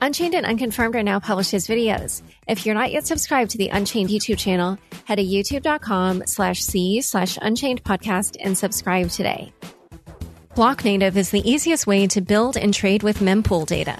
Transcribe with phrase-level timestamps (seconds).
[0.00, 2.22] Unchained and Unconfirmed are now published as videos.
[2.46, 7.00] If you're not yet subscribed to the Unchained YouTube channel, head to youtube.com slash c
[7.00, 9.52] slash unchained podcast and subscribe today.
[10.54, 13.96] Blocknative is the easiest way to build and trade with mempool data.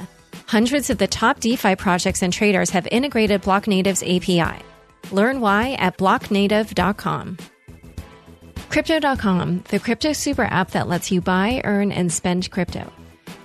[0.47, 4.63] Hundreds of the top DeFi projects and traders have integrated Blocknative's API.
[5.13, 7.37] Learn why at blocknative.com.
[8.69, 12.93] Crypto.com, the crypto super app that lets you buy, earn, and spend crypto.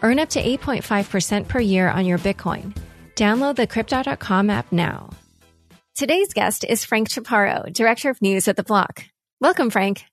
[0.02, 2.75] Earn up to 8.5% per year on your Bitcoin.
[3.16, 5.11] Download the Crypto.com app now.
[5.95, 9.03] Today's guest is Frank Chaparro, Director of News at The Block.
[9.39, 10.05] Welcome, Frank.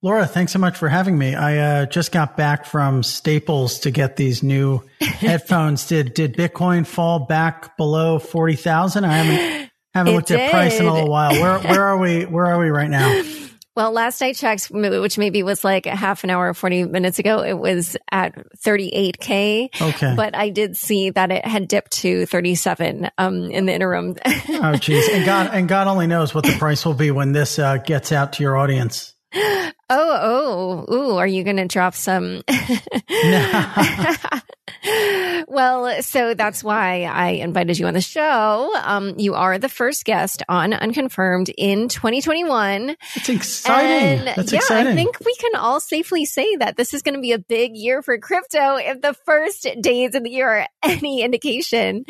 [0.00, 1.34] Laura, thanks so much for having me.
[1.34, 5.86] I uh, just got back from Staples to get these new headphones.
[5.88, 9.04] Did did Bitcoin fall back below forty thousand?
[9.04, 11.32] I haven't haven't It looked at price in a little while.
[11.32, 12.24] Where where are we?
[12.26, 13.22] Where are we right now?
[13.78, 17.44] Well, last I checked, which maybe was like a half an hour, 40 minutes ago,
[17.44, 19.80] it was at 38K.
[19.80, 20.14] Okay.
[20.16, 24.16] But I did see that it had dipped to 37 um, in the interim.
[24.60, 27.60] Oh, geez, and God and God only knows what the price will be when this
[27.60, 29.14] uh, gets out to your audience.
[29.90, 32.42] oh, oh, ooh, are you going to drop some?
[35.48, 38.72] well, so that's why I invited you on the show.
[38.82, 42.96] Um, you are the first guest on Unconfirmed in 2021.
[43.14, 44.18] It's exciting.
[44.18, 44.92] And That's yeah, exciting.
[44.92, 47.76] I think we can all safely say that this is going to be a big
[47.76, 52.04] year for crypto if the first days of the year are any indication.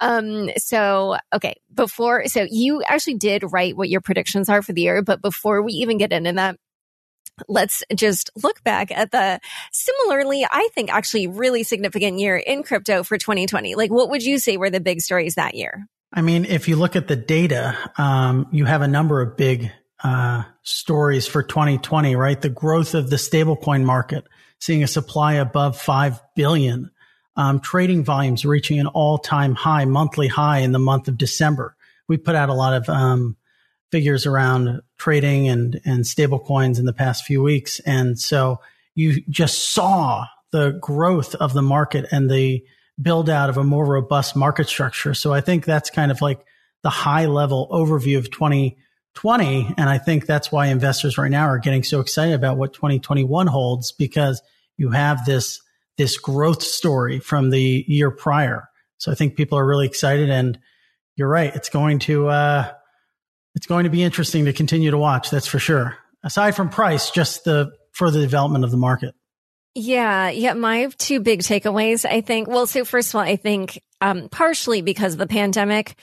[0.00, 4.82] Um, so, okay, before, so you actually did write what your predictions are for the
[4.82, 6.56] year, but before we even get into that,
[7.48, 9.40] let's just look back at the
[9.72, 13.74] similarly, I think actually really significant year in crypto for 2020.
[13.74, 15.86] Like, what would you say were the big stories that year?
[16.12, 19.70] I mean, if you look at the data, um, you have a number of big
[20.02, 22.40] uh, stories for 2020, right?
[22.40, 24.24] The growth of the stablecoin market,
[24.58, 26.90] seeing a supply above 5 billion,
[27.36, 31.76] um, trading volumes reaching an all time high, monthly high in the month of December.
[32.08, 33.36] We put out a lot of um,
[33.90, 37.80] figures around trading and, and stablecoins in the past few weeks.
[37.80, 38.60] And so
[38.94, 42.64] you just saw the growth of the market and the
[43.00, 45.14] build out of a more robust market structure.
[45.14, 46.44] So I think that's kind of like
[46.82, 49.74] the high level overview of 2020.
[49.76, 53.46] And I think that's why investors right now are getting so excited about what 2021
[53.46, 54.42] holds because
[54.76, 55.60] you have this,
[55.96, 58.68] this growth story from the year prior.
[58.98, 60.58] So I think people are really excited and
[61.14, 61.54] you're right.
[61.54, 62.72] It's going to, uh,
[63.54, 65.30] it's going to be interesting to continue to watch.
[65.30, 65.98] That's for sure.
[66.22, 69.14] Aside from price, just the further development of the market.
[69.74, 70.54] Yeah, yeah.
[70.54, 72.48] My two big takeaways, I think.
[72.48, 75.94] Well, so first of all, I think um, partially because of the pandemic,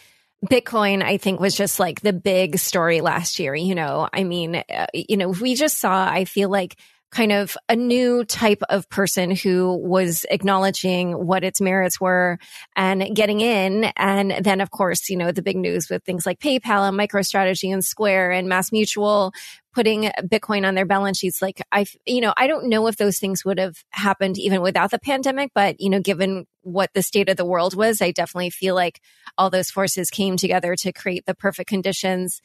[0.46, 3.56] Bitcoin, I think, was just like the big story last year.
[3.56, 6.08] You know, I mean, uh, you know, we just saw.
[6.08, 6.78] I feel like
[7.16, 12.38] kind of a new type of person who was acknowledging what its merits were
[12.76, 13.86] and getting in.
[13.96, 17.72] And then, of course, you know, the big news with things like PayPal and MicroStrategy
[17.72, 19.32] and Square and Mass Mutual
[19.76, 21.42] putting Bitcoin on their balance sheets.
[21.42, 24.92] Like I, you know, I don't know if those things would have happened even without
[24.92, 28.50] the pandemic, but you know, given what the state of the world was, I definitely
[28.50, 29.02] feel like
[29.38, 32.42] all those forces came together to create the perfect conditions.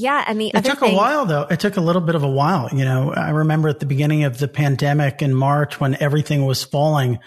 [0.00, 0.24] Yeah.
[0.26, 1.42] And the It took thing, a while though.
[1.42, 2.68] It took a little bit of a while.
[2.72, 6.64] You know, I remember at the beginning of the pandemic in March when everything was
[6.64, 7.18] falling,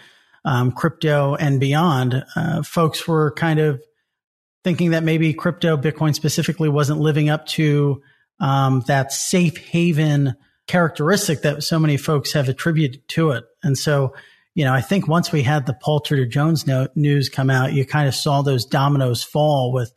[0.44, 3.82] um, crypto and beyond, uh, folks were kind of
[4.64, 8.02] thinking that maybe crypto, Bitcoin specifically wasn't living up to,
[8.40, 10.36] um, that safe haven
[10.68, 13.44] characteristic that so many folks have attributed to it.
[13.62, 14.16] And so,
[14.56, 17.74] you know, I think once we had the Paul Tudor Jones no- news come out,
[17.74, 19.94] you kind of saw those dominoes fall with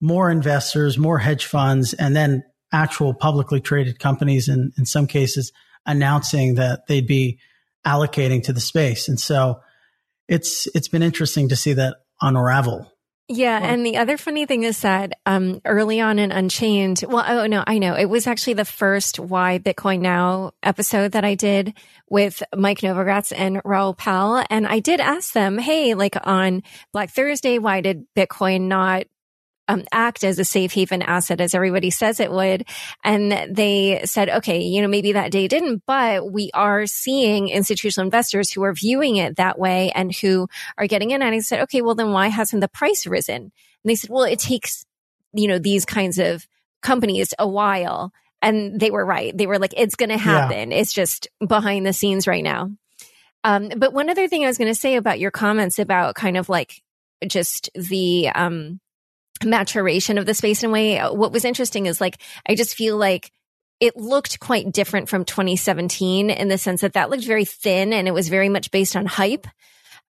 [0.00, 5.52] more investors, more hedge funds, and then actual publicly traded companies, and in some cases
[5.86, 7.38] announcing that they'd be
[7.86, 9.08] allocating to the space.
[9.08, 9.60] And so
[10.28, 12.90] it's it's been interesting to see that unravel.
[13.32, 17.46] Yeah, and the other funny thing is that um, early on in Unchained, well, oh
[17.46, 21.74] no, I know it was actually the first Why Bitcoin Now episode that I did
[22.08, 27.10] with Mike Novogratz and Raoul Pal, and I did ask them, hey, like on Black
[27.10, 29.04] Thursday, why did Bitcoin not
[29.70, 32.66] um, act as a safe haven asset as everybody says it would.
[33.04, 38.04] And they said, okay, you know, maybe that day didn't, but we are seeing institutional
[38.04, 41.22] investors who are viewing it that way and who are getting in.
[41.22, 43.36] And I said, okay, well, then why hasn't the price risen?
[43.36, 43.52] And
[43.84, 44.84] they said, well, it takes,
[45.32, 46.46] you know, these kinds of
[46.82, 48.12] companies a while.
[48.42, 49.36] And they were right.
[49.36, 50.72] They were like, it's going to happen.
[50.72, 50.78] Yeah.
[50.78, 52.70] It's just behind the scenes right now.
[53.44, 56.36] Um, but one other thing I was going to say about your comments about kind
[56.36, 56.82] of like
[57.26, 58.80] just the, um,
[59.44, 60.98] maturation of the space in a way.
[60.98, 63.32] What was interesting is like, I just feel like
[63.80, 68.06] it looked quite different from 2017 in the sense that that looked very thin and
[68.06, 69.46] it was very much based on hype.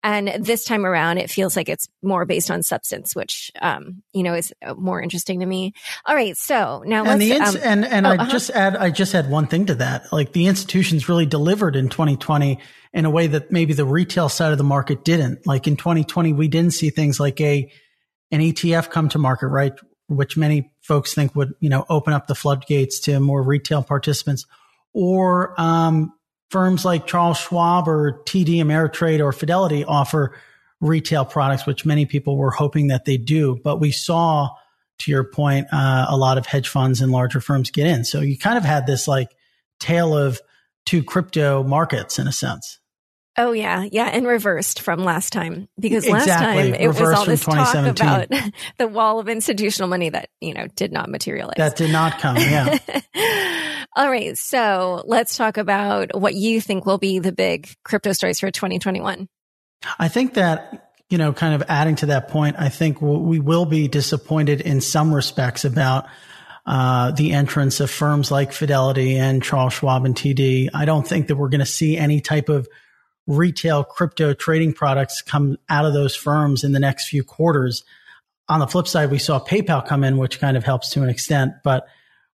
[0.01, 4.23] And this time around, it feels like it's more based on substance, which, um, you
[4.23, 5.73] know, is more interesting to me.
[6.05, 6.37] All right.
[6.37, 8.31] So now and let's, um, and, and oh, I uh-huh.
[8.31, 10.11] just add, I just had one thing to that.
[10.13, 12.59] Like the institutions really delivered in 2020
[12.93, 15.45] in a way that maybe the retail side of the market didn't.
[15.45, 17.69] Like in 2020, we didn't see things like a,
[18.31, 19.73] an ETF come to market, right?
[20.07, 24.45] Which many folks think would, you know, open up the floodgates to more retail participants
[24.93, 26.13] or, um,
[26.49, 30.35] firms like Charles Schwab or TD Ameritrade or Fidelity offer
[30.81, 33.59] retail products, which many people were hoping that they do.
[33.63, 34.49] But we saw,
[34.99, 38.03] to your point, uh, a lot of hedge funds and larger firms get in.
[38.03, 39.29] So you kind of had this like
[39.79, 40.41] tale of
[40.85, 42.78] two crypto markets in a sense.
[43.39, 47.25] Oh yeah, yeah, and reversed from last time because last time it reversed was all
[47.25, 48.27] this talk about
[48.77, 51.55] the wall of institutional money that you know did not materialize.
[51.55, 52.35] That did not come.
[52.35, 52.77] Yeah.
[53.95, 58.41] all right, so let's talk about what you think will be the big crypto stories
[58.41, 59.29] for 2021.
[59.97, 63.65] I think that you know, kind of adding to that point, I think we will
[63.65, 66.07] be disappointed in some respects about
[66.65, 70.67] uh, the entrance of firms like Fidelity and Charles Schwab and TD.
[70.73, 72.67] I don't think that we're going to see any type of
[73.29, 77.83] retail crypto trading products come out of those firms in the next few quarters.
[78.49, 81.09] On the flip side, we saw PayPal come in, which kind of helps to an
[81.09, 81.87] extent, but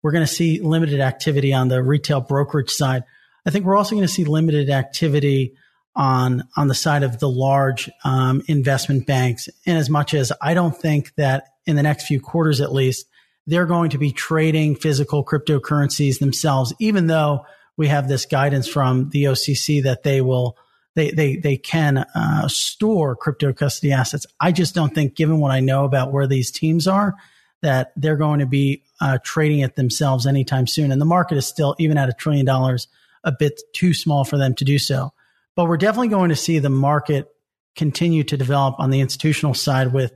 [0.02, 3.04] we're going to see limited activity on the retail brokerage side.
[3.46, 5.54] I think we're also going to see limited activity
[5.94, 9.48] on on the side of the large um, investment banks.
[9.64, 13.06] In as much as I don't think that in the next few quarters, at least,
[13.46, 17.46] they're going to be trading physical cryptocurrencies themselves, even though
[17.78, 20.56] we have this guidance from the OCC that they will
[20.94, 24.26] they they they can uh, store crypto custody assets.
[24.40, 27.14] I just don't think, given what I know about where these teams are,
[27.62, 30.92] that they're going to be uh, trading it themselves anytime soon.
[30.92, 32.88] And the market is still, even at a trillion dollars,
[33.24, 35.12] a bit too small for them to do so.
[35.56, 37.28] But we're definitely going to see the market
[37.76, 40.12] continue to develop on the institutional side with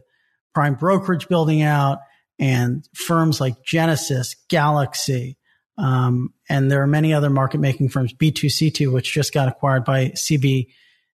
[0.55, 2.00] prime brokerage building out
[2.38, 5.38] and firms like Genesis, Galaxy,
[5.78, 10.06] um, and there are many other market making firms, B2C2, which just got acquired by
[10.10, 10.69] CB,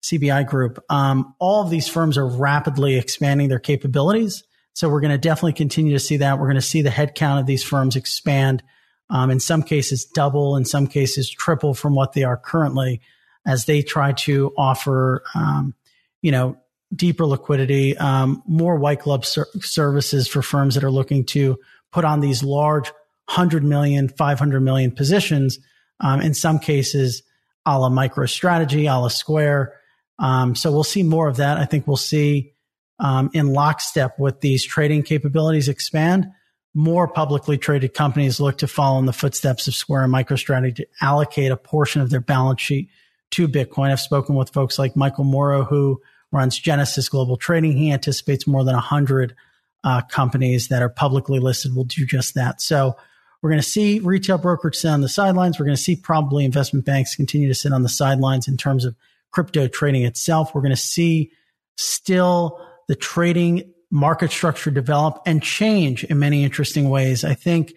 [0.04, 0.84] SBI Group.
[0.90, 4.44] Um, all of these firms are rapidly expanding their capabilities.
[4.74, 6.40] So we're going to definitely continue to see that.
[6.40, 8.64] We're going to see the headcount of these firms expand.
[9.10, 13.02] Um, in some cases, double, in some cases, triple from what they are currently
[13.46, 15.74] as they try to offer, um,
[16.22, 16.58] you know,
[16.96, 21.58] deeper liquidity, um, more white glove ser- services for firms that are looking to
[21.92, 22.92] put on these large
[23.30, 25.60] 100 million, 500 million positions.
[26.00, 27.22] Um, in some cases,
[27.66, 29.74] a la MicroStrategy, a la Square.
[30.18, 31.58] Um, so we'll see more of that.
[31.58, 32.54] I think we'll see
[33.00, 36.28] um, in lockstep with these trading capabilities expand.
[36.74, 40.88] More publicly traded companies look to follow in the footsteps of Square and MicroStrategy to
[41.02, 42.90] allocate a portion of their balance sheet
[43.32, 43.92] to Bitcoin.
[43.92, 47.78] I've spoken with folks like Michael Moro, who runs Genesis Global Trading.
[47.78, 49.36] He anticipates more than 100
[49.84, 52.62] uh, companies that are publicly listed will do just that.
[52.62, 52.98] So
[53.42, 55.60] we're going to see retail brokerage sit on the sidelines.
[55.60, 58.86] We're going to see probably investment banks continue to sit on the sidelines in terms
[58.86, 58.96] of
[59.32, 60.54] crypto trading itself.
[60.54, 61.32] We're going to see
[61.78, 67.24] still the trading market structure develop and change in many interesting ways.
[67.24, 67.74] I think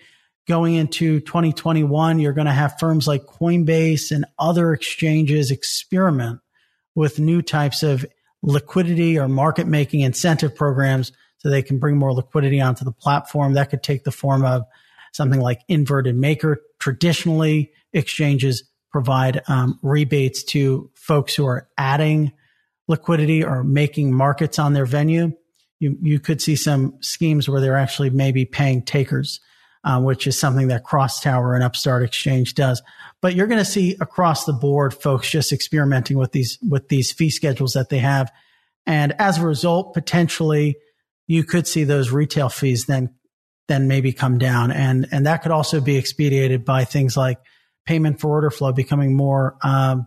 [0.49, 6.41] going into 2021, you're going to have firms like Coinbase and other exchanges experiment
[6.95, 8.05] with new types of
[8.43, 13.55] liquidity or market making incentive programs so they can bring more liquidity onto the platform.
[13.55, 14.65] That could take the form of
[15.13, 16.61] something like inverted maker.
[16.79, 22.33] Traditionally, exchanges provide um, rebates to folks who are adding
[22.89, 25.33] liquidity or making markets on their venue.
[25.81, 29.41] You, you could see some schemes where they're actually maybe paying takers,
[29.83, 32.83] uh, which is something that Crosstower and Upstart Exchange does.
[33.21, 37.13] But you're going to see across the board folks just experimenting with these with these
[37.13, 38.31] fee schedules that they have,
[38.87, 40.77] and as a result, potentially
[41.27, 43.15] you could see those retail fees then
[43.69, 44.71] then maybe come down.
[44.71, 47.39] And, and that could also be expedited by things like
[47.85, 50.07] payment for order flow becoming more, um,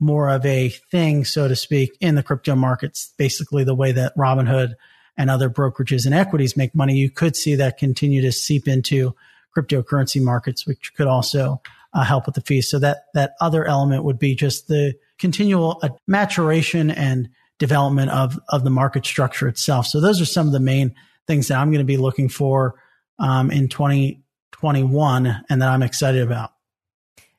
[0.00, 4.16] more of a thing, so to speak, in the crypto markets, basically the way that
[4.16, 4.74] Robinhood
[5.16, 6.94] and other brokerages and equities make money.
[6.94, 9.14] You could see that continue to seep into
[9.56, 11.60] cryptocurrency markets, which could also
[11.92, 12.68] uh, help with the fees.
[12.68, 18.40] So that, that other element would be just the continual uh, maturation and development of,
[18.48, 19.86] of the market structure itself.
[19.86, 20.94] So those are some of the main
[21.26, 22.74] things that I'm going to be looking for
[23.18, 26.50] um, in 2021 and that I'm excited about.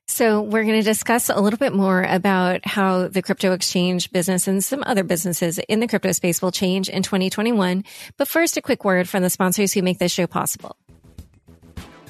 [0.08, 4.48] So we're going to discuss a little bit more about how the crypto exchange business
[4.48, 7.84] and some other businesses in the crypto space will change in 2021.
[8.17, 10.77] But first, a quick word from the sponsors who make this show possible.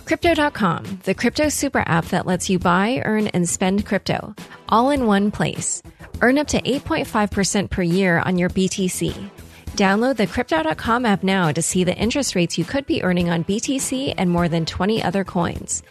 [0.06, 4.36] Crypto.com, the crypto super app that lets you buy, earn, and spend crypto
[4.70, 5.82] all in one place.
[6.22, 9.32] Earn up to 8.5% per year on your BTC.
[9.76, 13.44] Download the Crypto.com app now to see the interest rates you could be earning on
[13.44, 15.84] BTC and more than 20 other coins.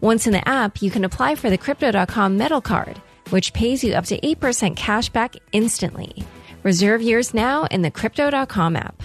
[0.00, 3.94] Once in the app, you can apply for the Crypto.com Metal Card, which pays you
[3.94, 6.22] up to 8% cash back instantly.
[6.62, 9.02] Reserve yours now in the Crypto.com app.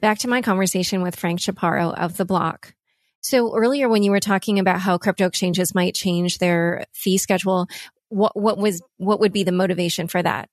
[0.00, 2.74] Back to my conversation with Frank Chaparro of The Block.
[3.20, 7.68] So earlier when you were talking about how crypto exchanges might change their fee schedule,
[8.08, 10.48] what, what was, what would be the motivation for that?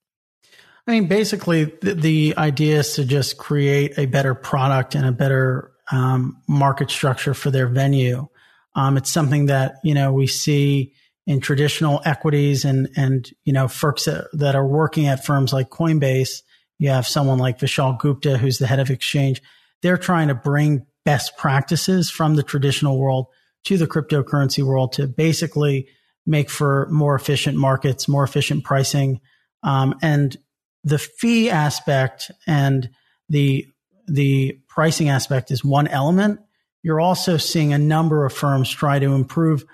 [0.87, 5.11] I mean, basically, the, the, idea is to just create a better product and a
[5.11, 8.27] better um, market structure for their venue.
[8.73, 10.93] Um, it's something that you know we see
[11.25, 15.69] in traditional equities and and you know folks that, that are working at firms like
[15.69, 16.41] Coinbase.
[16.79, 19.41] You have someone like Vishal Gupta, who's the head of exchange.
[19.81, 23.27] They're trying to bring best practices from the traditional world
[23.65, 25.87] to the cryptocurrency world to basically
[26.25, 29.19] make for more efficient markets, more efficient pricing,
[29.63, 30.37] um, and
[30.83, 32.89] the fee aspect and
[33.29, 33.67] the
[34.07, 36.39] the pricing aspect is one element.
[36.81, 39.65] You're also seeing a number of firms try to improve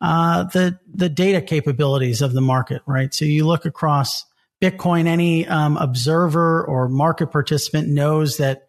[0.00, 3.12] uh, the the data capabilities of the market, right?
[3.12, 4.24] So you look across
[4.62, 8.68] Bitcoin, any um, observer or market participant knows that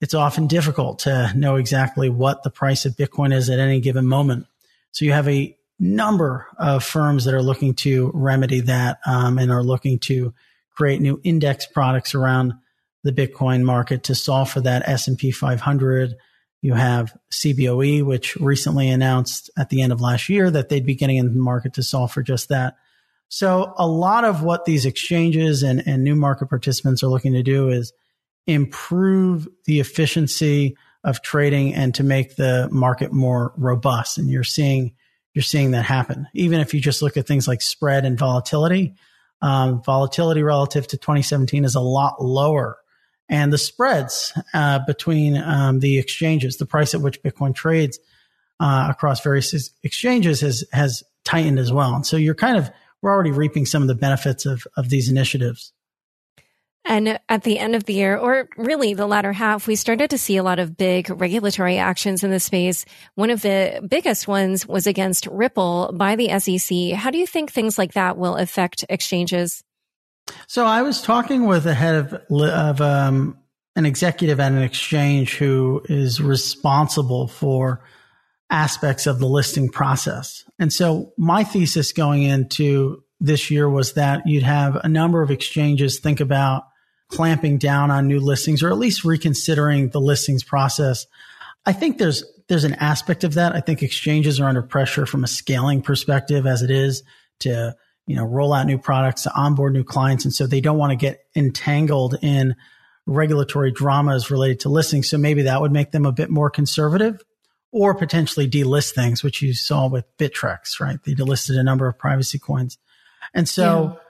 [0.00, 4.06] it's often difficult to know exactly what the price of Bitcoin is at any given
[4.06, 4.46] moment.
[4.90, 9.52] So you have a number of firms that are looking to remedy that um, and
[9.52, 10.32] are looking to
[10.74, 12.54] create new index products around
[13.04, 16.14] the Bitcoin market to solve for that S&P 500.
[16.60, 20.94] You have CBOE, which recently announced at the end of last year that they'd be
[20.94, 22.76] getting into the market to solve for just that.
[23.28, 27.42] So a lot of what these exchanges and, and new market participants are looking to
[27.42, 27.92] do is
[28.46, 34.18] improve the efficiency of trading and to make the market more robust.
[34.18, 34.94] And you're seeing,
[35.34, 36.28] you're seeing that happen.
[36.34, 38.94] Even if you just look at things like spread and volatility,
[39.42, 42.78] um, volatility relative to 2017 is a lot lower.
[43.28, 47.98] And the spreads uh, between um, the exchanges, the price at which Bitcoin trades
[48.60, 51.94] uh, across various exchanges has has tightened as well.
[51.94, 52.70] And so you're kind of
[53.00, 55.72] we're already reaping some of the benefits of of these initiatives.
[56.84, 60.18] And at the end of the year, or really the latter half, we started to
[60.18, 62.84] see a lot of big regulatory actions in the space.
[63.14, 66.98] One of the biggest ones was against Ripple by the SEC.
[66.98, 69.62] How do you think things like that will affect exchanges?
[70.48, 73.38] So I was talking with the head of, of um,
[73.76, 77.84] an executive at an exchange who is responsible for
[78.50, 80.44] aspects of the listing process.
[80.58, 85.30] And so my thesis going into this year was that you'd have a number of
[85.30, 86.64] exchanges think about
[87.12, 91.06] clamping down on new listings or at least reconsidering the listings process.
[91.66, 93.54] I think there's there's an aspect of that.
[93.54, 97.02] I think exchanges are under pressure from a scaling perspective as it is
[97.40, 97.76] to,
[98.06, 100.24] you know, roll out new products, to onboard new clients.
[100.24, 102.56] And so they don't want to get entangled in
[103.06, 105.08] regulatory dramas related to listings.
[105.08, 107.22] So maybe that would make them a bit more conservative
[107.70, 110.98] or potentially delist things, which you saw with Bittrex, right?
[111.04, 112.76] They delisted a number of privacy coins.
[113.34, 114.01] And so yeah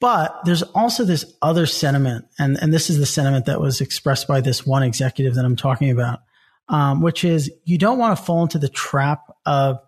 [0.00, 4.28] but there's also this other sentiment, and, and this is the sentiment that was expressed
[4.28, 6.20] by this one executive that I'm talking about,
[6.68, 9.78] um, which is you don't want to fall into the trap of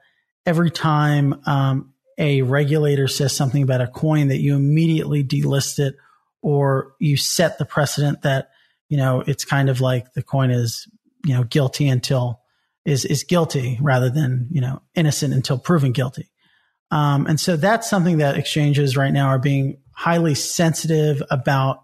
[0.47, 5.97] every time um, a regulator says something about a coin that you immediately delist it
[6.41, 8.51] or you set the precedent that
[8.89, 10.89] you know it's kind of like the coin is
[11.25, 12.41] you know guilty until
[12.85, 16.29] is is guilty rather than you know innocent until proven guilty.
[16.91, 21.83] Um, and so that's something that exchanges right now are being highly sensitive about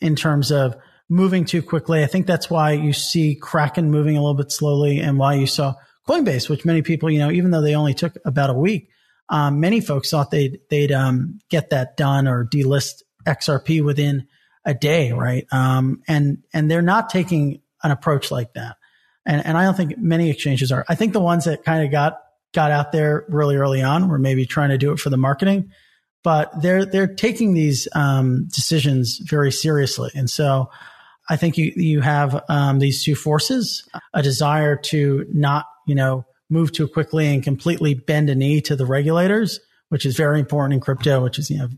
[0.00, 0.76] in terms of
[1.08, 2.02] moving too quickly.
[2.02, 5.46] I think that's why you see Kraken moving a little bit slowly and why you
[5.46, 5.74] saw
[6.08, 8.90] Coinbase, which many people, you know, even though they only took about a week,
[9.28, 14.26] um, many folks thought they'd, they'd, um, get that done or delist XRP within
[14.66, 15.46] a day, right?
[15.52, 18.76] Um, and and they're not taking an approach like that,
[19.24, 20.84] and and I don't think many exchanges are.
[20.88, 22.18] I think the ones that kind of got
[22.56, 25.70] got out there really early on were maybe trying to do it for the marketing,
[26.24, 30.70] but they're they're taking these um, decisions very seriously, and so.
[31.28, 33.82] I think you you have um, these two forces:
[34.14, 38.76] a desire to not, you know, move too quickly and completely bend a knee to
[38.76, 39.58] the regulators,
[39.88, 41.68] which is very important in crypto, which is you know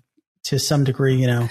[0.48, 1.48] to some degree, you know,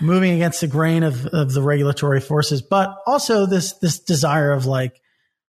[0.00, 4.66] moving against the grain of, of the regulatory forces, but also this, this desire of
[4.66, 5.00] like,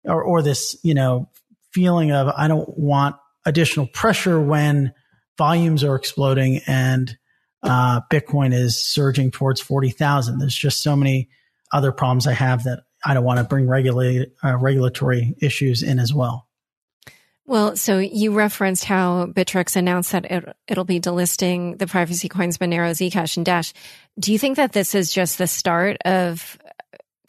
[0.05, 1.29] or, or this, you know,
[1.73, 4.93] feeling of, I don't want additional pressure when
[5.39, 7.17] volumes are exploding and,
[7.63, 10.39] uh, Bitcoin is surging towards 40,000.
[10.39, 11.29] There's just so many
[11.73, 15.99] other problems I have that I don't want to bring regulate, uh, regulatory issues in
[15.99, 16.49] as well.
[17.45, 22.59] Well, so you referenced how Bittrex announced that it, it'll be delisting the privacy coins
[22.59, 23.73] Monero, Zcash, and Dash.
[24.19, 26.57] Do you think that this is just the start of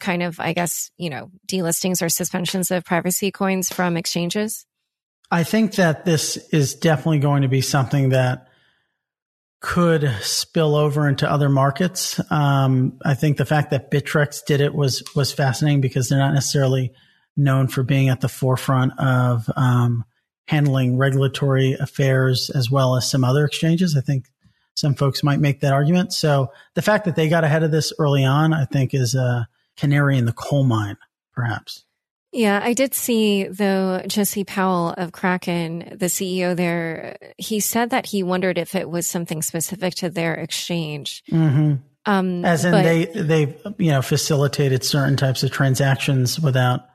[0.04, 4.66] kind of, I guess, you know, delistings or suspensions of privacy coins from exchanges?
[5.30, 8.48] I think that this is definitely going to be something that
[9.60, 12.20] could spill over into other markets.
[12.30, 16.34] Um, I think the fact that Bittrex did it was was fascinating because they're not
[16.34, 16.92] necessarily
[17.34, 20.04] known for being at the forefront of um,
[20.46, 23.96] handling regulatory affairs as well as some other exchanges.
[23.96, 24.26] I think
[24.74, 26.12] some folks might make that argument.
[26.12, 29.48] So the fact that they got ahead of this early on, I think, is a
[29.76, 30.96] canary in the coal mine,
[31.32, 31.84] perhaps.
[32.34, 38.06] Yeah, I did see though Jesse Powell of Kraken, the CEO there, he said that
[38.06, 41.22] he wondered if it was something specific to their exchange.
[41.30, 41.74] Mm-hmm.
[42.06, 46.86] Um, As in but, they they you know facilitated certain types of transactions without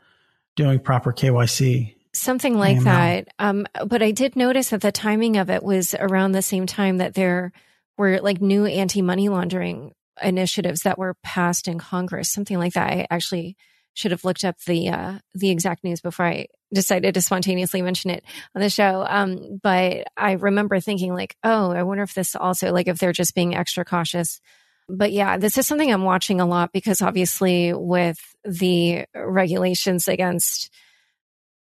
[0.57, 1.95] doing proper KYC.
[2.11, 3.29] Something like that.
[3.39, 6.97] Um, but I did notice that the timing of it was around the same time
[6.97, 7.53] that there
[7.97, 12.91] were like new anti money laundering initiatives that were passed in Congress, something like that.
[12.91, 13.55] I actually
[13.93, 18.11] should have looked up the uh, the exact news before I decided to spontaneously mention
[18.11, 18.23] it
[18.55, 19.05] on the show.
[19.07, 23.11] Um, but I remember thinking like, oh, I wonder if this also like if they're
[23.11, 24.39] just being extra cautious.
[24.87, 30.71] But yeah, this is something I'm watching a lot because obviously with the regulations against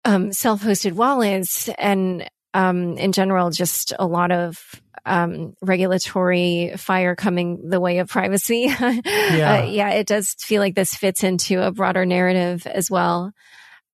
[0.06, 7.70] um, self-hosted wallets and um, in general, just a lot of um, regulatory fire coming
[7.70, 8.68] the way of privacy.
[8.80, 9.62] yeah.
[9.62, 13.32] Uh, yeah, it does feel like this fits into a broader narrative as well.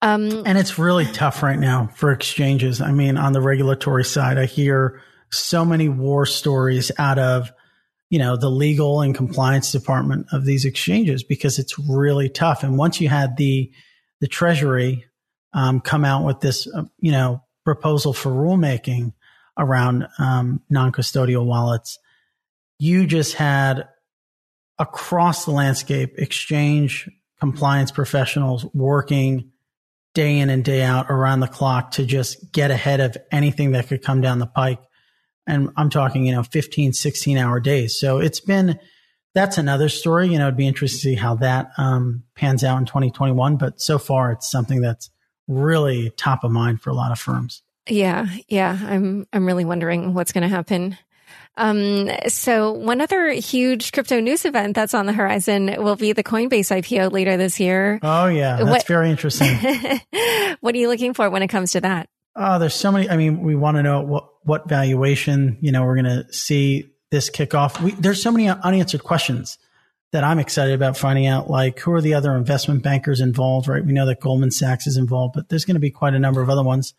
[0.01, 2.81] Um, and it's really tough right now for exchanges.
[2.81, 7.51] I mean, on the regulatory side, I hear so many war stories out of
[8.09, 12.63] you know, the legal and compliance department of these exchanges because it's really tough.
[12.63, 13.71] And once you had the,
[14.21, 15.05] the treasury,
[15.53, 19.13] um, come out with this, uh, you know, proposal for rulemaking
[19.57, 21.99] around, um, non-custodial wallets,
[22.79, 23.87] you just had
[24.79, 29.51] across the landscape exchange compliance professionals working
[30.13, 33.87] day in and day out around the clock to just get ahead of anything that
[33.87, 34.79] could come down the pike
[35.47, 37.99] and I'm talking, you know, 15, 16 hour days.
[37.99, 38.79] So it's been,
[39.33, 40.29] that's another story.
[40.29, 43.57] You know, it'd be interesting to see how that um, pans out in 2021.
[43.57, 45.09] But so far, it's something that's
[45.47, 47.61] really top of mind for a lot of firms.
[47.87, 48.77] Yeah, yeah.
[48.81, 50.97] I'm I'm really wondering what's going to happen.
[51.57, 56.23] Um, so one other huge crypto news event that's on the horizon will be the
[56.23, 57.99] Coinbase IPO later this year.
[58.01, 59.55] Oh yeah, that's what, very interesting.
[60.59, 62.09] what are you looking for when it comes to that?
[62.35, 63.09] Oh, there's so many.
[63.09, 66.91] I mean, we want to know what what valuation you know we're going to see
[67.11, 67.79] this kickoff.
[67.81, 69.57] We, there's so many unanswered questions
[70.11, 71.49] that I'm excited about finding out.
[71.49, 73.67] Like, who are the other investment bankers involved?
[73.67, 73.85] Right?
[73.85, 76.41] We know that Goldman Sachs is involved, but there's going to be quite a number
[76.41, 76.93] of other ones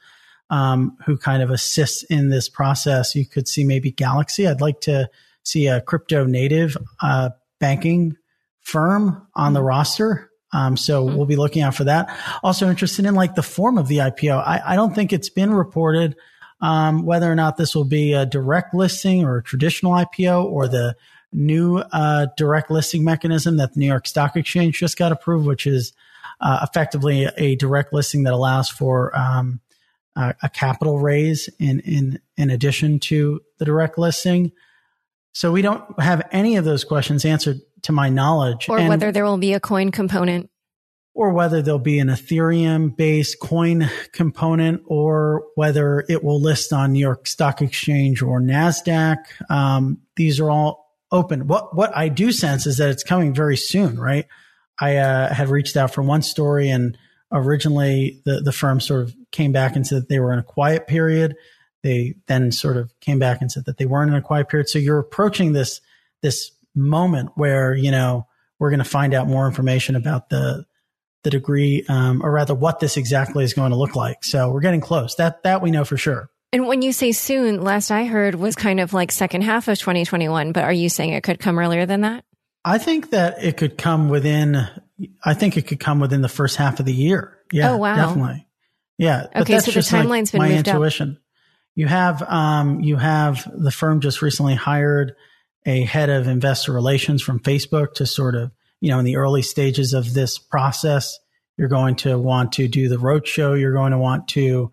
[0.50, 3.14] um, who kind of assist in this process.
[3.14, 4.46] You could see maybe Galaxy.
[4.46, 5.08] I'd like to
[5.42, 8.16] see a crypto native uh, banking
[8.60, 10.30] firm on the roster.
[10.52, 11.16] Um, so mm-hmm.
[11.16, 12.16] we'll be looking out for that.
[12.42, 14.42] Also interested in like the form of the IPO.
[14.44, 16.16] I, I don't think it's been reported
[16.60, 20.68] um, whether or not this will be a direct listing or a traditional IPO or
[20.68, 20.96] the
[21.32, 25.66] new uh, direct listing mechanism that the New York Stock Exchange just got approved, which
[25.66, 25.92] is
[26.40, 29.60] uh, effectively a direct listing that allows for um,
[30.16, 34.52] a, a, capital raise in in in addition to the direct listing.
[35.32, 39.12] So we don't have any of those questions answered to my knowledge, or and, whether
[39.12, 40.50] there will be a coin component
[41.16, 46.92] or whether there'll be an Ethereum based coin component or whether it will list on
[46.92, 49.16] New York Stock Exchange or NASDAQ.
[49.48, 51.46] Um, these are all open.
[51.46, 54.26] What, what I do sense is that it's coming very soon, right?
[54.78, 56.98] I uh, had reached out for one story and
[57.32, 60.44] originally the, the firm sort of came back and said that they were in a
[60.44, 61.34] quiet period.
[61.82, 64.68] They then sort of came back and said that they weren't in a quiet period.
[64.68, 65.80] So you're approaching this,
[66.20, 68.26] this moment where, you know,
[68.58, 70.66] we're going to find out more information about the,
[71.26, 74.22] the degree, um, or rather what this exactly is going to look like.
[74.22, 75.16] So we're getting close.
[75.16, 76.30] That, that we know for sure.
[76.52, 79.76] And when you say soon, last I heard was kind of like second half of
[79.76, 82.24] 2021, but are you saying it could come earlier than that?
[82.64, 84.68] I think that it could come within,
[85.24, 87.36] I think it could come within the first half of the year.
[87.52, 87.72] Yeah.
[87.72, 87.96] Oh, wow.
[87.96, 88.46] Definitely.
[88.96, 89.26] Yeah.
[89.34, 89.58] Okay.
[89.58, 91.10] so the timeline's like been my moved intuition.
[91.10, 91.22] up.
[91.74, 95.16] You have, um, you have the firm just recently hired
[95.66, 99.42] a head of investor relations from Facebook to sort of, you know, in the early
[99.42, 101.18] stages of this process,
[101.56, 103.58] you're going to want to do the roadshow.
[103.58, 104.70] You're going to want to,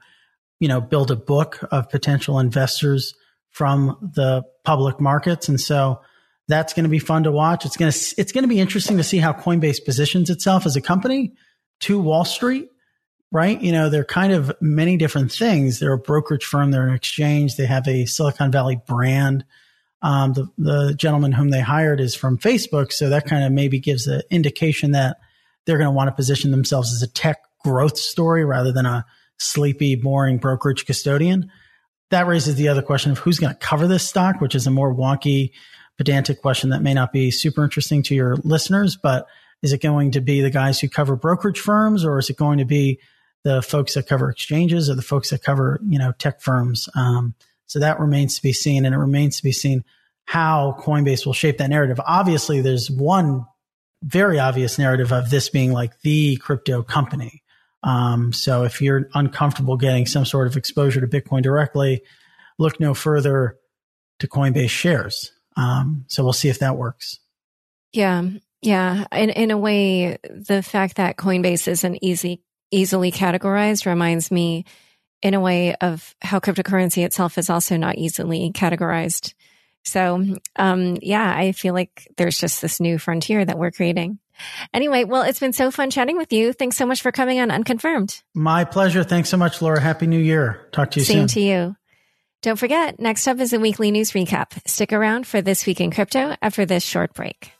[0.59, 3.13] you know, build a book of potential investors
[3.51, 5.47] from the public markets.
[5.47, 6.01] And so
[6.47, 7.65] that's going to be fun to watch.
[7.65, 10.75] It's going to, it's going to be interesting to see how Coinbase positions itself as
[10.75, 11.33] a company
[11.81, 12.67] to Wall Street,
[13.31, 13.61] right?
[13.61, 15.79] You know, they're kind of many different things.
[15.79, 16.71] They're a brokerage firm.
[16.71, 17.55] They're an exchange.
[17.55, 19.45] They have a Silicon Valley brand.
[20.03, 22.91] Um, the, the gentleman whom they hired is from Facebook.
[22.91, 25.17] So that kind of maybe gives an indication that
[25.65, 29.05] they're going to want to position themselves as a tech growth story rather than a
[29.39, 31.49] sleepy, boring brokerage custodian.
[32.11, 34.71] That raises the other question of who's going to cover this stock, which is a
[34.71, 35.51] more wonky,
[35.97, 39.25] pedantic question that may not be super interesting to your listeners, but
[39.61, 42.57] is it going to be the guys who cover brokerage firms or is it going
[42.57, 42.99] to be
[43.43, 46.89] the folks that cover exchanges or the folks that cover, you know, tech firms?
[46.95, 47.35] Um,
[47.65, 48.85] so that remains to be seen.
[48.85, 49.83] And it remains to be seen
[50.25, 51.99] how Coinbase will shape that narrative.
[52.05, 53.45] Obviously, there's one
[54.03, 57.41] very obvious narrative of this being like the crypto company.
[57.83, 62.01] Um, so if you're uncomfortable getting some sort of exposure to Bitcoin directly,
[62.57, 63.57] look no further
[64.19, 65.31] to Coinbase shares.
[65.57, 67.19] Um, so we'll see if that works.
[67.91, 68.23] Yeah.
[68.61, 69.05] Yeah.
[69.11, 74.65] In, in a way, the fact that Coinbase isn't easy, easily categorized reminds me
[75.23, 79.33] in a way of how cryptocurrency itself is also not easily categorized.
[79.85, 80.23] So,
[80.55, 84.19] um, yeah, I feel like there's just this new frontier that we're creating.
[84.73, 86.53] Anyway, well, it's been so fun chatting with you.
[86.53, 88.21] Thanks so much for coming on Unconfirmed.
[88.33, 89.03] My pleasure.
[89.03, 89.79] Thanks so much, Laura.
[89.79, 90.67] Happy New Year.
[90.71, 91.13] Talk to you soon.
[91.13, 91.33] Same soon.
[91.33, 91.75] to you.
[92.41, 94.51] Don't forget, next up is a weekly news recap.
[94.67, 97.51] Stick around for This Week in Crypto after this short break.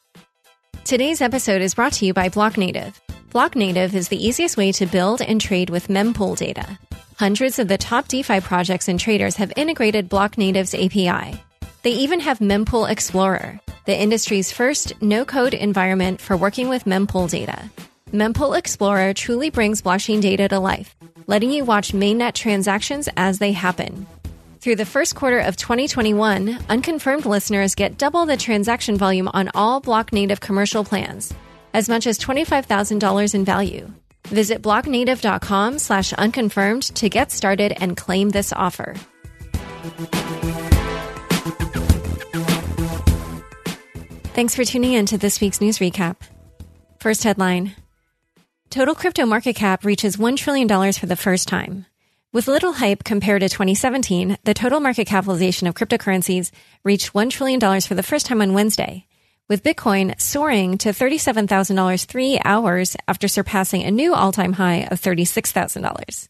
[0.84, 2.94] Today's episode is brought to you by Blocknative.
[3.34, 6.78] Blocknative is the easiest way to build and trade with mempool data.
[7.18, 11.42] Hundreds of the top DeFi projects and traders have integrated Blocknative's API.
[11.82, 17.28] They even have Mempool Explorer, the industry's first no code environment for working with mempool
[17.28, 17.72] data.
[18.12, 23.52] Mempool Explorer truly brings blockchain data to life, letting you watch mainnet transactions as they
[23.52, 24.06] happen.
[24.60, 29.82] Through the first quarter of 2021, unconfirmed listeners get double the transaction volume on all
[29.82, 31.34] Blocknative commercial plans,
[31.74, 33.92] as much as $25,000 in value.
[34.28, 38.96] Visit blocknative.com slash unconfirmed to get started and claim this offer.
[44.34, 46.18] Thanks for tuning in to this week's news recap.
[47.00, 47.76] First headline
[48.72, 51.86] Total crypto market cap reaches $1 trillion for the first time.
[52.32, 56.50] With little hype compared to 2017, the total market capitalization of cryptocurrencies
[56.84, 59.06] reached $1 trillion for the first time on Wednesday,
[59.50, 65.02] with Bitcoin soaring to $37,000 three hours after surpassing a new all time high of
[65.02, 66.30] $36,000.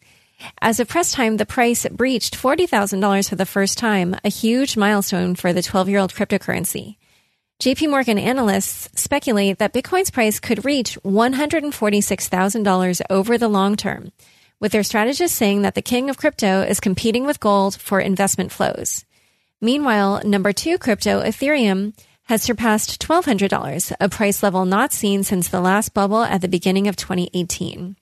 [0.62, 5.36] As of press time, the price breached $40,000 for the first time, a huge milestone
[5.36, 6.98] for the 12 year old cryptocurrency.
[7.62, 14.12] JP Morgan analysts speculate that Bitcoin's price could reach $146,000 over the long term,
[14.60, 18.52] with their strategists saying that the king of crypto is competing with gold for investment
[18.52, 19.06] flows.
[19.62, 21.94] Meanwhile, number two crypto, Ethereum,
[22.26, 26.88] has surpassed $1,200, a price level not seen since the last bubble at the beginning
[26.88, 27.96] of 2018.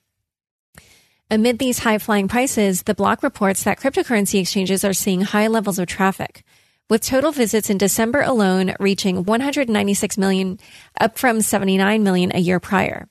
[1.30, 5.78] Amid these high flying prices, the block reports that cryptocurrency exchanges are seeing high levels
[5.78, 6.44] of traffic,
[6.90, 10.58] with total visits in December alone reaching 196 million,
[11.00, 13.08] up from 79 million a year prior.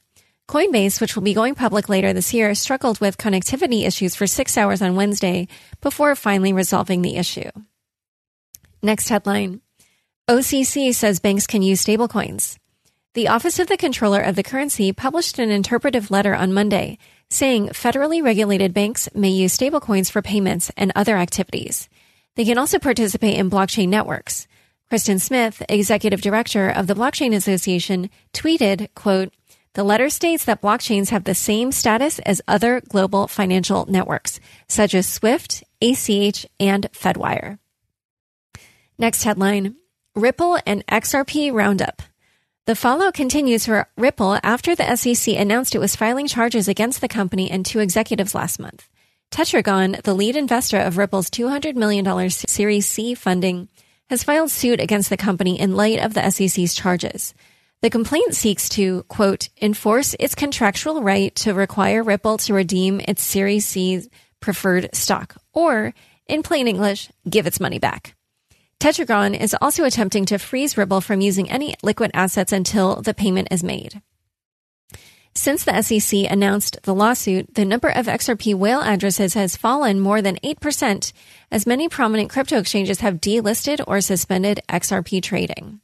[0.47, 4.57] Coinbase, which will be going public later this year, struggled with connectivity issues for six
[4.57, 5.47] hours on Wednesday
[5.81, 7.49] before finally resolving the issue.
[8.83, 9.61] Next headline.
[10.31, 12.55] OCC says banks can use stablecoins.
[13.15, 17.67] The Office of the Comptroller of the Currency published an interpretive letter on Monday saying
[17.73, 21.89] federally regulated banks may use stablecoins for payments and other activities.
[22.37, 24.47] They can also participate in blockchain networks.
[24.89, 29.33] Kristin Smith, executive director of the Blockchain Association, tweeted, quote,
[29.73, 34.39] the letter states that blockchains have the same status as other global financial networks,
[34.69, 37.59] such as SWIFT, ACH, and Fedwire.
[38.97, 39.75] Next headline
[40.15, 42.01] Ripple and XRP Roundup.
[42.65, 47.07] The follow continues for Ripple after the SEC announced it was filing charges against the
[47.07, 48.89] company and two executives last month.
[49.31, 53.69] Tetragon, the lead investor of Ripple's $200 million Series C funding,
[54.09, 57.33] has filed suit against the company in light of the SEC's charges.
[57.81, 63.23] The complaint seeks to, quote, enforce its contractual right to require Ripple to redeem its
[63.23, 64.01] Series C
[64.41, 65.93] preferred stock, or,
[66.27, 68.13] in plain English, give its money back.
[68.81, 73.49] Tetragon is also attempting to freeze Ripple from using any liquid assets until the payment
[73.51, 74.01] is made.
[75.35, 80.19] Since the SEC announced the lawsuit, the number of XRP whale addresses has fallen more
[80.23, 81.13] than 8%,
[81.51, 85.79] as many prominent crypto exchanges have delisted or suspended XRP trading.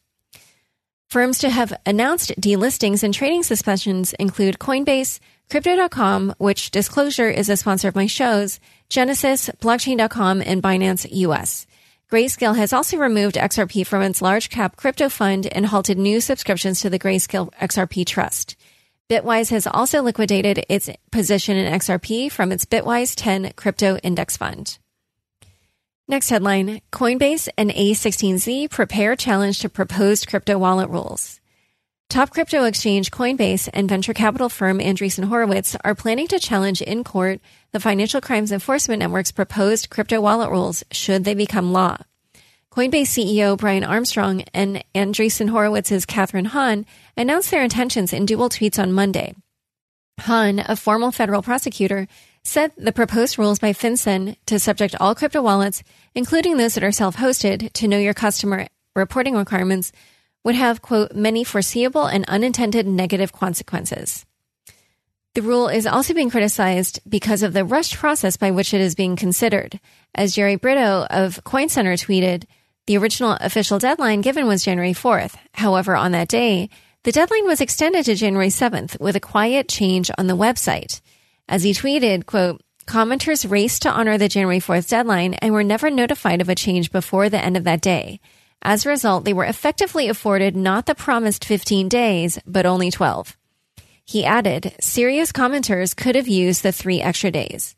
[1.08, 5.20] Firms to have announced delistings and trading suspensions include Coinbase,
[5.52, 11.66] Crypto.com, which disclosure is a sponsor of my shows, Genesis, Blockchain.com, and Binance US.
[12.10, 16.80] Grayscale has also removed XRP from its large cap crypto fund and halted new subscriptions
[16.80, 18.56] to the Grayscale XRP Trust.
[19.10, 24.78] Bitwise has also liquidated its position in XRP from its Bitwise 10 crypto index fund.
[26.08, 31.41] Next headline Coinbase and A16Z prepare challenge to proposed crypto wallet rules.
[32.10, 37.04] Top crypto exchange Coinbase and venture capital firm Andreessen Horowitz are planning to challenge in
[37.04, 37.41] court
[37.74, 41.98] the Financial Crimes Enforcement Network's proposed crypto wallet rules should they become law.
[42.72, 46.86] Coinbase CEO Brian Armstrong and Andreessen Horowitz's Kathryn Haun
[47.17, 49.36] announced their intentions in dual tweets on Monday.
[50.22, 52.08] Haun, a formal federal prosecutor,
[52.41, 55.84] said the proposed rules by FinCEN to subject all crypto wallets,
[56.15, 59.91] including those that are self-hosted, to know your customer reporting requirements
[60.48, 64.26] would have, quote, many foreseeable and unintended negative consequences.
[65.36, 68.96] The rule is also being criticized because of the rushed process by which it is
[68.96, 69.78] being considered.
[70.16, 72.46] As Jerry Brito of Coin Center tweeted,
[72.86, 75.36] the original official deadline given was January 4th.
[75.52, 76.70] However, on that day,
[77.04, 81.02] the deadline was extended to January 7th with a quiet change on the website.
[81.50, 85.90] As he tweeted, quote, commenters raced to honor the January 4th deadline and were never
[85.90, 88.22] notified of a change before the end of that day.
[88.62, 93.38] As a result, they were effectively afforded not the promised 15 days, but only 12.
[94.04, 97.76] He added, serious commenters could have used the three extra days.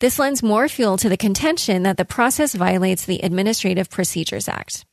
[0.00, 4.84] This lends more fuel to the contention that the process violates the Administrative Procedures Act.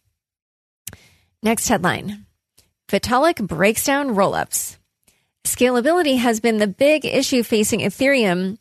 [1.41, 2.25] Next headline
[2.89, 4.77] Vitalik breaks down rollups.
[5.45, 8.59] Scalability has been the big issue facing Ethereum,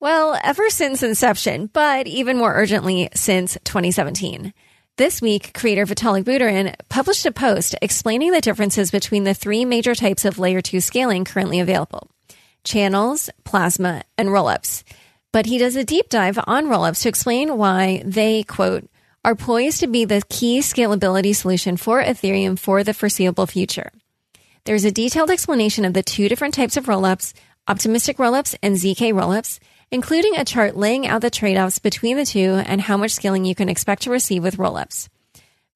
[0.00, 4.54] well, ever since inception, but even more urgently since 2017.
[4.98, 9.94] This week, creator Vitalik Buterin published a post explaining the differences between the three major
[9.94, 12.10] types of layer 2 scaling currently available
[12.64, 14.82] channels, plasma, and rollups
[15.32, 18.88] but he does a deep dive on rollups to explain why they, quote,
[19.24, 23.92] are poised to be the key scalability solution for Ethereum for the foreseeable future.
[24.64, 27.34] There's a detailed explanation of the two different types of rollups,
[27.66, 29.58] optimistic rollups and ZK rollups,
[29.90, 33.54] including a chart laying out the trade-offs between the two and how much scaling you
[33.54, 35.08] can expect to receive with rollups.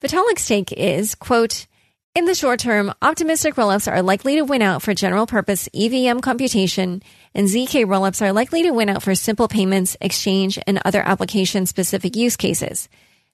[0.03, 1.66] Vitalik's take is, quote,
[2.14, 6.18] in the short term, optimistic rollups are likely to win out for general purpose EVM
[6.18, 7.03] computation,
[7.35, 11.64] and ZK rollups are likely to win out for simple payments, exchange, and other application
[11.64, 12.90] specific use cases.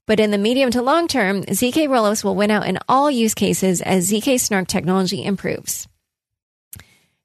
[0.07, 3.35] But in the medium to long term, ZK rollups will win out in all use
[3.35, 5.88] cases as ZK Snark technology improves.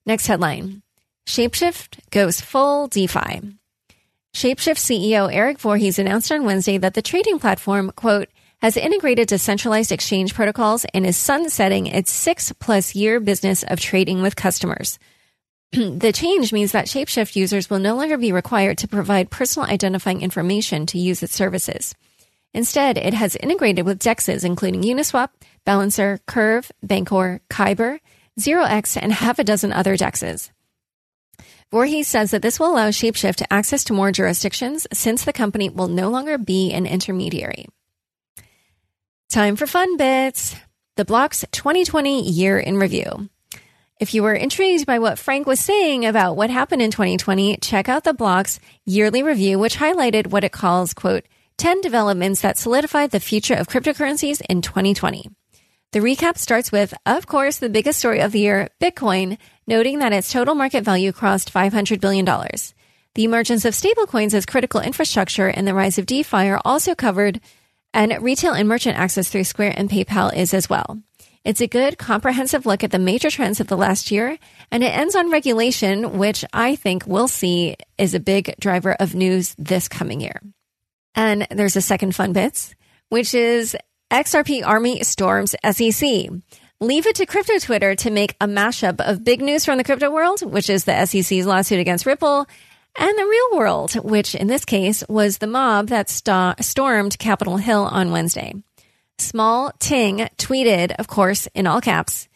[0.05, 0.82] Next headline
[1.25, 3.57] Shapeshift goes full DeFi.
[4.33, 8.29] Shapeshift CEO Eric Voorhees announced on Wednesday that the trading platform, quote,
[8.61, 14.21] has integrated decentralized exchange protocols and is sunsetting its six plus year business of trading
[14.21, 14.99] with customers.
[15.71, 20.21] the change means that Shapeshift users will no longer be required to provide personal identifying
[20.21, 21.95] information to use its services.
[22.53, 25.29] Instead, it has integrated with DEXs including Uniswap,
[25.65, 27.99] Balancer, Curve, Bancor, Kyber,
[28.39, 30.51] 0x, and half a dozen other DEXs.
[31.73, 35.87] Voorhees says that this will allow Shapeshift access to more jurisdictions since the company will
[35.87, 37.65] no longer be an intermediary.
[39.31, 40.55] Time for fun bits.
[40.97, 43.27] The Block's 2020 year in review.
[43.99, 47.89] If you were intrigued by what Frank was saying about what happened in 2020, check
[47.89, 51.25] out the Block's yearly review, which highlighted what it calls, quote,
[51.57, 55.27] 10 developments that solidified the future of cryptocurrencies in 2020.
[55.93, 60.11] The recap starts with, of course, the biggest story of the year, Bitcoin, noting that
[60.11, 62.25] its total market value crossed $500 billion.
[62.25, 67.41] The emergence of stablecoins as critical infrastructure and the rise of DeFi are also covered
[67.93, 70.99] and retail and merchant access through Square and PayPal is as well.
[71.45, 74.39] It's a good comprehensive look at the major trends of the last year,
[74.71, 79.13] and it ends on regulation, which I think we'll see is a big driver of
[79.13, 80.41] news this coming year.
[81.13, 82.73] And there's a second fun bits,
[83.09, 83.77] which is
[84.13, 86.29] XRP Army storms SEC.
[86.79, 90.11] Leave it to crypto Twitter to make a mashup of big news from the crypto
[90.11, 92.45] world, which is the SEC's lawsuit against Ripple,
[92.95, 97.57] and the real world, which in this case was the mob that st- stormed Capitol
[97.57, 98.53] Hill on Wednesday.
[99.17, 102.29] Small Ting tweeted, of course, in all caps,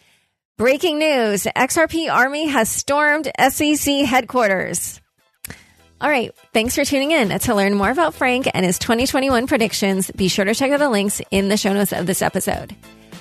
[0.57, 4.99] breaking news XRP Army has stormed SEC headquarters.
[5.99, 6.35] All right.
[6.53, 7.29] Thanks for tuning in.
[7.39, 10.89] To learn more about Frank and his 2021 predictions, be sure to check out the
[10.89, 12.75] links in the show notes of this episode.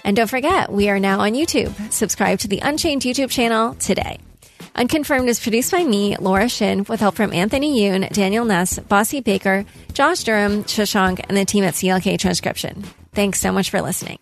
[0.05, 1.73] And don't forget, we are now on YouTube.
[1.91, 4.19] Subscribe to the Unchained YouTube channel today.
[4.75, 9.25] Unconfirmed is produced by me, Laura Shin, with help from Anthony Yoon, Daniel Nuss, Bossi
[9.25, 12.85] Baker, Josh Durham, Shashank, and the team at CLK Transcription.
[13.12, 14.19] Thanks so much for listening.